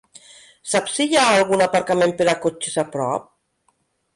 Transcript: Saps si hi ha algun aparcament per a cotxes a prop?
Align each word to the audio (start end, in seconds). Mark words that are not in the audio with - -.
Saps 0.69 0.95
si 0.99 1.05
hi 1.09 1.19
ha 1.19 1.25
algun 1.33 1.63
aparcament 1.65 2.15
per 2.23 2.27
a 2.33 2.37
cotxes 2.47 2.81
a 2.85 2.89
prop? 2.97 3.29